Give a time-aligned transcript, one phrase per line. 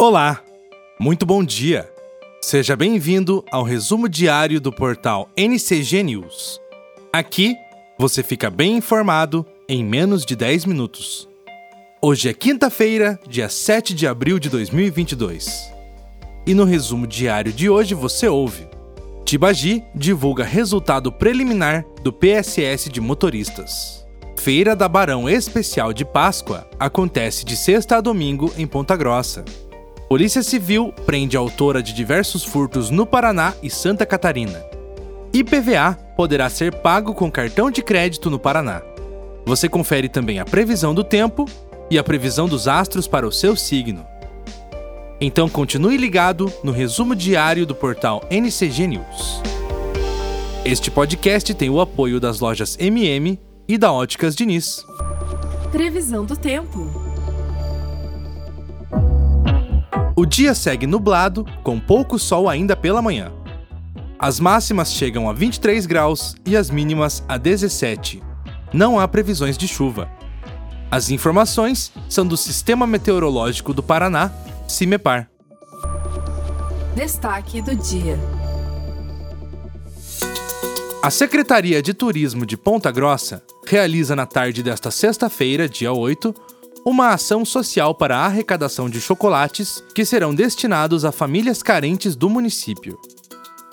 [0.00, 0.40] Olá,
[1.00, 1.90] muito bom dia.
[2.40, 6.60] Seja bem-vindo ao resumo diário do portal NCG News.
[7.12, 7.56] Aqui
[7.98, 11.28] você fica bem informado em menos de 10 minutos.
[12.00, 15.68] Hoje é quinta-feira, dia 7 de abril de 2022.
[16.46, 18.68] E no resumo diário de hoje você ouve:
[19.24, 24.06] Tibagi divulga resultado preliminar do PSS de motoristas.
[24.36, 29.44] Feira da Barão Especial de Páscoa acontece de sexta a domingo em Ponta Grossa.
[30.08, 34.64] Polícia Civil prende a autora de diversos furtos no Paraná e Santa Catarina.
[35.34, 38.80] IPVA poderá ser pago com cartão de crédito no Paraná.
[39.44, 41.44] Você confere também a previsão do tempo
[41.90, 44.06] e a previsão dos astros para o seu signo.
[45.20, 49.42] Então continue ligado no resumo diário do portal NCG News.
[50.64, 53.38] Este podcast tem o apoio das lojas MM
[53.68, 54.86] e da Óticas Diniz.
[55.70, 56.97] Previsão do tempo.
[60.18, 63.30] O dia segue nublado, com pouco sol ainda pela manhã.
[64.18, 68.20] As máximas chegam a 23 graus e as mínimas a 17.
[68.72, 70.10] Não há previsões de chuva.
[70.90, 74.32] As informações são do Sistema Meteorológico do Paraná,
[74.66, 75.30] CIMEPAR.
[76.96, 78.18] Destaque do dia.
[81.00, 86.34] A Secretaria de Turismo de Ponta Grossa realiza na tarde desta sexta-feira, dia 8,
[86.84, 92.28] uma ação social para a arrecadação de chocolates que serão destinados a famílias carentes do
[92.30, 92.98] município.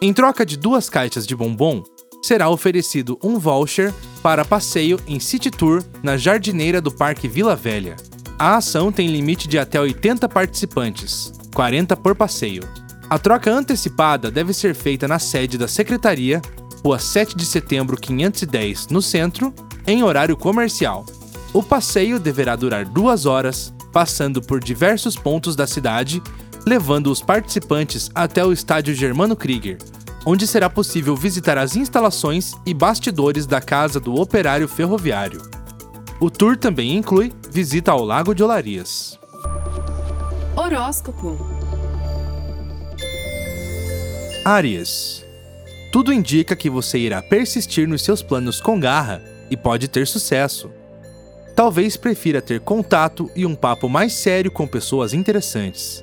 [0.00, 1.82] Em troca de duas caixas de bombom,
[2.22, 3.92] será oferecido um voucher
[4.22, 7.96] para passeio em City Tour na jardineira do Parque Vila Velha.
[8.38, 12.62] A ação tem limite de até 80 participantes, 40 por passeio.
[13.08, 16.40] A troca antecipada deve ser feita na sede da Secretaria,
[16.84, 19.52] Rua 7 de Setembro 510, no centro,
[19.86, 21.04] em horário comercial.
[21.52, 26.22] O passeio deverá durar duas horas, passando por diversos pontos da cidade,
[26.64, 29.76] levando os participantes até o estádio Germano Krieger,
[30.24, 35.42] onde será possível visitar as instalações e bastidores da Casa do Operário Ferroviário.
[36.20, 39.18] O tour também inclui visita ao Lago de Olarias.
[40.54, 41.36] Horóscopo.
[44.44, 45.24] Áries.
[45.90, 49.20] Tudo indica que você irá persistir nos seus planos com garra
[49.50, 50.70] e pode ter sucesso
[51.60, 56.02] talvez prefira ter contato e um papo mais sério com pessoas interessantes.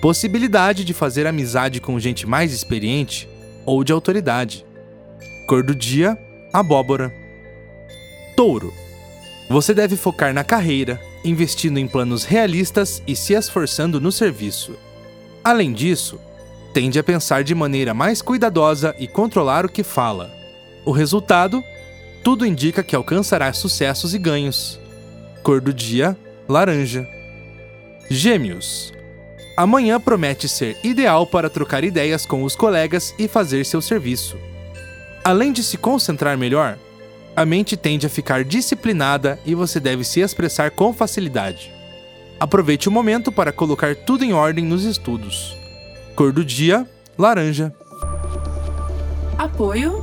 [0.00, 3.28] Possibilidade de fazer amizade com gente mais experiente
[3.66, 4.64] ou de autoridade.
[5.48, 6.16] Cor do dia:
[6.52, 7.12] abóbora.
[8.36, 8.72] Touro.
[9.50, 14.78] Você deve focar na carreira, investindo em planos realistas e se esforçando no serviço.
[15.42, 16.16] Além disso,
[16.72, 20.32] tende a pensar de maneira mais cuidadosa e controlar o que fala.
[20.84, 21.60] O resultado?
[22.22, 24.80] Tudo indica que alcançará sucessos e ganhos.
[25.42, 26.16] Cor do dia:
[26.48, 27.06] laranja.
[28.08, 28.92] Gêmeos.
[29.56, 34.36] Amanhã promete ser ideal para trocar ideias com os colegas e fazer seu serviço.
[35.24, 36.78] Além de se concentrar melhor,
[37.36, 41.72] a mente tende a ficar disciplinada e você deve se expressar com facilidade.
[42.40, 45.56] Aproveite o momento para colocar tudo em ordem nos estudos.
[46.14, 46.88] Cor do dia:
[47.18, 47.74] laranja.
[49.36, 50.02] Apoio.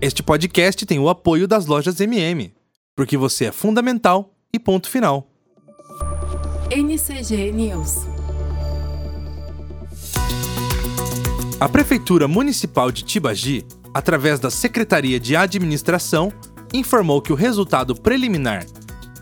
[0.00, 2.53] Este podcast tem o apoio das lojas MM
[2.94, 5.28] porque você é fundamental e ponto final.
[6.70, 8.06] NCG News.
[11.60, 16.32] A Prefeitura Municipal de Tibagi, através da Secretaria de Administração,
[16.72, 18.66] informou que o resultado preliminar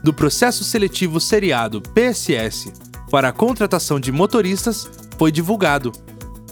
[0.03, 2.73] do processo seletivo seriado PSS
[3.11, 5.93] para a contratação de motoristas foi divulgado.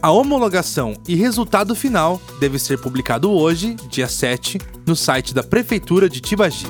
[0.02, 6.08] A homologação e resultado final deve ser publicado hoje, dia 7, no site da Prefeitura
[6.08, 6.66] de Tibagi.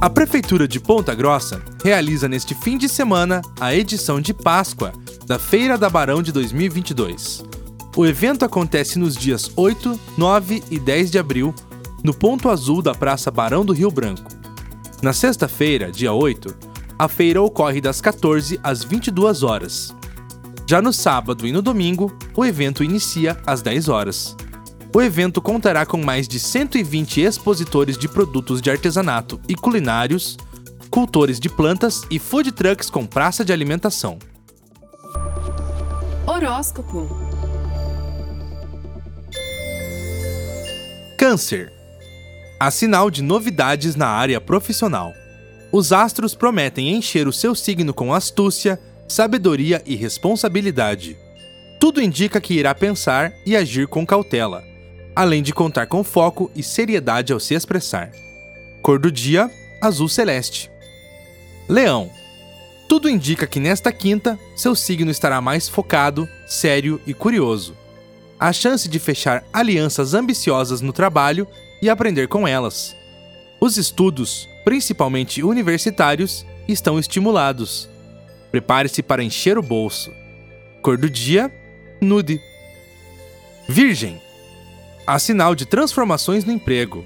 [0.00, 4.92] A Prefeitura de Ponta Grossa realiza neste fim de semana a edição de Páscoa
[5.26, 7.42] da Feira da Barão de 2022.
[7.96, 11.52] O evento acontece nos dias 8, 9 e 10 de abril,
[12.04, 14.30] no Ponto Azul da Praça Barão do Rio Branco.
[15.02, 16.54] Na sexta-feira, dia 8,
[16.96, 19.92] a feira ocorre das 14 às 22 horas.
[20.64, 24.36] Já no sábado e no domingo, o evento inicia às 10 horas.
[24.94, 30.38] O evento contará com mais de 120 expositores de produtos de artesanato e culinários,
[30.90, 34.18] cultores de plantas e food trucks com praça de alimentação.
[36.26, 37.06] Horóscopo.
[41.18, 41.70] Câncer.
[42.58, 45.12] Há sinal de novidades na área profissional.
[45.70, 51.14] Os astros prometem encher o seu signo com astúcia, sabedoria e responsabilidade.
[51.78, 54.67] Tudo indica que irá pensar e agir com cautela
[55.18, 58.12] além de contar com foco e seriedade ao se expressar.
[58.80, 59.50] Cor do dia:
[59.80, 60.70] azul celeste.
[61.68, 62.08] Leão.
[62.88, 67.76] Tudo indica que nesta quinta, seu signo estará mais focado, sério e curioso.
[68.38, 71.48] A chance de fechar alianças ambiciosas no trabalho
[71.82, 72.94] e aprender com elas.
[73.60, 77.88] Os estudos, principalmente universitários, estão estimulados.
[78.52, 80.12] Prepare-se para encher o bolso.
[80.80, 81.52] Cor do dia:
[82.00, 82.40] nude.
[83.68, 84.27] Virgem.
[85.08, 87.02] Há sinal de transformações no emprego.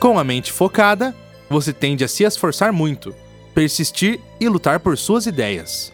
[0.00, 1.14] Com a mente focada,
[1.48, 3.14] você tende a se esforçar muito,
[3.54, 5.92] persistir e lutar por suas ideias.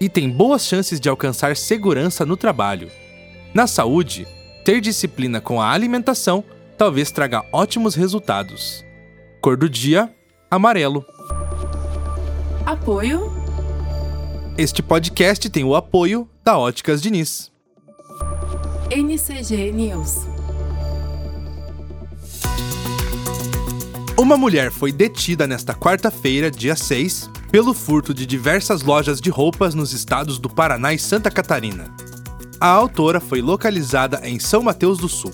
[0.00, 2.90] E tem boas chances de alcançar segurança no trabalho.
[3.54, 4.26] Na saúde,
[4.64, 6.42] ter disciplina com a alimentação
[6.76, 8.84] talvez traga ótimos resultados.
[9.40, 10.12] Cor do dia:
[10.50, 11.06] amarelo.
[12.66, 13.32] Apoio.
[14.58, 17.52] Este podcast tem o apoio da Óticas Diniz.
[18.90, 20.39] NCG News.
[24.30, 29.74] Uma mulher foi detida nesta quarta-feira, dia 6, pelo furto de diversas lojas de roupas
[29.74, 31.92] nos estados do Paraná e Santa Catarina.
[32.60, 35.32] A autora foi localizada em São Mateus do Sul.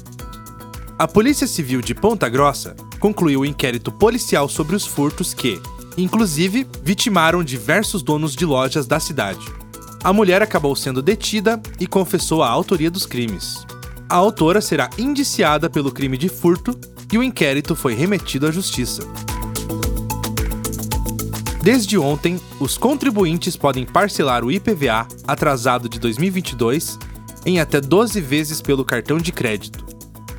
[0.99, 5.61] A Polícia Civil de Ponta Grossa concluiu o inquérito policial sobre os furtos que,
[5.99, 9.47] inclusive, vitimaram diversos donos de lojas da cidade.
[10.03, 13.59] A mulher acabou sendo detida e confessou a autoria dos crimes.
[14.09, 16.75] A autora será indiciada pelo crime de furto
[17.13, 19.03] e o inquérito foi remetido à Justiça.
[21.63, 26.99] Desde ontem, os contribuintes podem parcelar o IPVA atrasado de 2022
[27.45, 29.85] em até 12 vezes pelo cartão de crédito.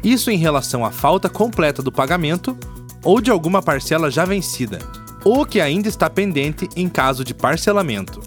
[0.03, 2.57] Isso em relação à falta completa do pagamento
[3.03, 4.79] ou de alguma parcela já vencida,
[5.23, 8.21] ou que ainda está pendente em caso de parcelamento.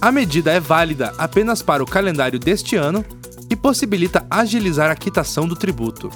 [0.00, 3.04] A medida é válida apenas para o calendário deste ano
[3.48, 6.10] e possibilita agilizar a quitação do tributo.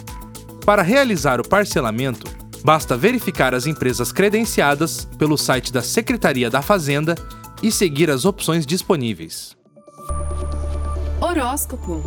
[0.69, 2.31] Para realizar o parcelamento,
[2.63, 7.15] basta verificar as empresas credenciadas pelo site da Secretaria da Fazenda
[7.63, 9.57] e seguir as opções disponíveis.
[11.23, 12.03] Horóscopo.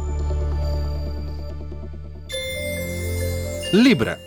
[3.73, 4.19] Libra.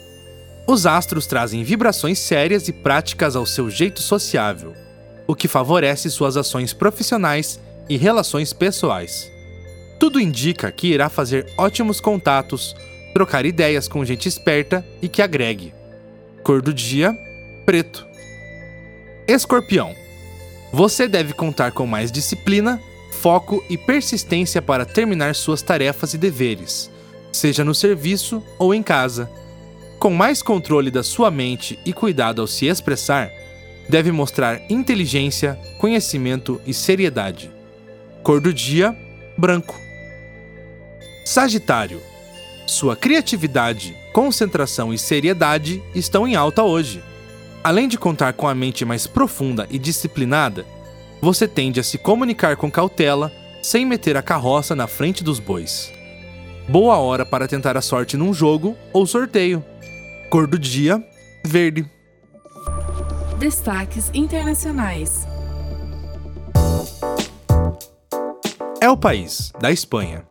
[0.67, 4.75] Os astros trazem vibrações sérias e práticas ao seu jeito sociável,
[5.29, 9.31] o que favorece suas ações profissionais e relações pessoais.
[10.01, 12.75] Tudo indica que irá fazer ótimos contatos,
[13.15, 15.73] trocar ideias com gente esperta e que agregue.
[16.43, 17.17] Cor do dia:
[17.65, 18.05] preto.
[19.27, 19.95] Escorpião.
[20.73, 22.81] Você deve contar com mais disciplina,
[23.21, 26.91] foco e persistência para terminar suas tarefas e deveres,
[27.33, 29.31] seja no serviço ou em casa.
[30.01, 33.31] Com mais controle da sua mente e cuidado ao se expressar,
[33.89, 37.51] deve mostrar inteligência, conhecimento e seriedade.
[38.23, 38.95] Cor do dia:
[39.39, 39.79] branco.
[41.25, 42.14] Sagitário.
[42.67, 47.03] Sua criatividade, concentração e seriedade estão em alta hoje.
[47.63, 50.65] Além de contar com a mente mais profunda e disciplinada,
[51.21, 53.31] você tende a se comunicar com cautela,
[53.63, 55.93] sem meter a carroça na frente dos bois.
[56.69, 59.65] Boa hora para tentar a sorte num jogo ou sorteio.
[60.31, 61.03] Cor do dia:
[61.47, 61.89] verde.
[63.39, 65.27] Destaques internacionais.
[68.81, 70.27] É o país, da Espanha.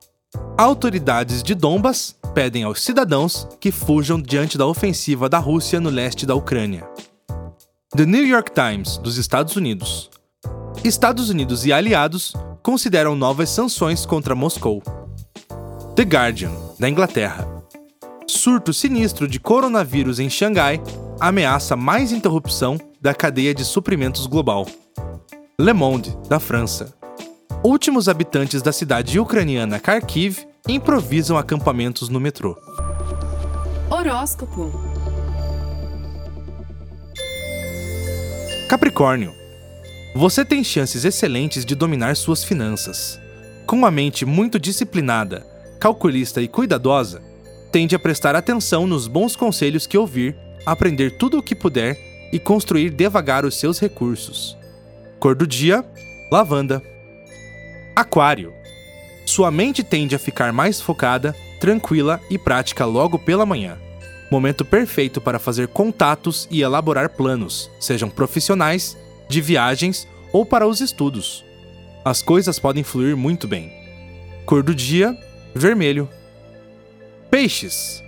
[0.58, 6.26] Autoridades de Donbas pedem aos cidadãos que fujam diante da ofensiva da Rússia no leste
[6.26, 6.88] da Ucrânia.
[7.96, 10.10] The New York Times, dos Estados Unidos.
[10.84, 14.82] Estados Unidos e aliados consideram novas sanções contra Moscou.
[15.96, 17.48] The Guardian, da Inglaterra.
[18.28, 20.82] Surto sinistro de coronavírus em Xangai
[21.20, 24.66] ameaça mais interrupção da cadeia de suprimentos global.
[25.60, 26.94] Le Monde, da França.
[27.64, 32.58] Últimos habitantes da cidade ucraniana Kharkiv improvisam acampamentos no metrô.
[33.90, 34.72] Horóscopo.
[38.70, 39.34] Capricórnio.
[40.16, 43.20] Você tem chances excelentes de dominar suas finanças.
[43.68, 45.46] Com uma mente muito disciplinada,
[45.82, 47.22] calculista e cuidadosa,
[47.70, 50.34] tende a prestar atenção nos bons conselhos que ouvir,
[50.66, 51.98] aprender tudo o que puder
[52.32, 54.58] e construir devagar os seus recursos.
[55.20, 55.84] Cor do dia:
[56.32, 56.82] lavanda.
[57.96, 58.63] Aquário.
[59.26, 63.78] Sua mente tende a ficar mais focada, tranquila e prática logo pela manhã.
[64.30, 68.98] Momento perfeito para fazer contatos e elaborar planos, sejam profissionais,
[69.30, 71.46] de viagens ou para os estudos.
[72.04, 73.72] As coisas podem fluir muito bem.
[74.46, 75.18] Cor do dia:
[75.56, 76.10] vermelho.
[77.30, 78.04] Peixes.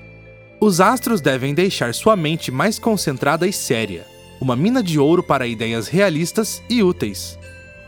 [0.59, 4.05] Os astros devem deixar sua mente mais concentrada e séria,
[4.41, 7.37] uma mina de ouro para ideias realistas e úteis.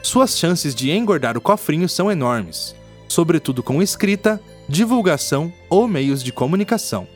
[0.03, 2.75] Suas chances de engordar o cofrinho são enormes,
[3.07, 7.07] sobretudo com escrita, divulgação ou meios de comunicação.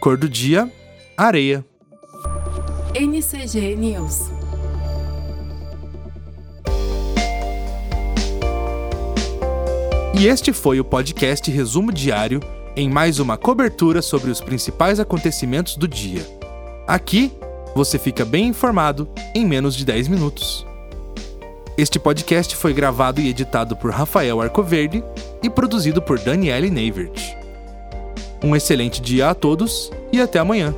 [0.00, 0.70] Cor do dia:
[1.16, 1.64] areia.
[2.94, 4.30] NCG News.
[10.14, 12.40] E este foi o podcast Resumo Diário,
[12.76, 16.24] em mais uma cobertura sobre os principais acontecimentos do dia.
[16.86, 17.32] Aqui,
[17.74, 20.66] você fica bem informado em menos de 10 minutos.
[21.82, 25.02] Este podcast foi gravado e editado por Rafael Arcoverde
[25.42, 27.34] e produzido por Daniele Neivert.
[28.40, 30.72] Um excelente dia a todos e até amanhã.